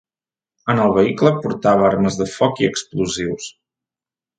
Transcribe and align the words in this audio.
En 0.73 0.81
el 0.85 0.93
vehicle 0.95 1.33
portava 1.45 1.87
armes 1.93 2.21
de 2.23 2.31
foc 2.35 2.67
i 2.67 2.69
explosius. 2.75 3.57